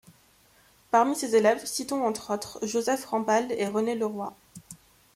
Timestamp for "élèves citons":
1.35-2.03